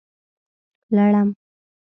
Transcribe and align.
🦂 0.95 0.97
لړم 0.97 1.29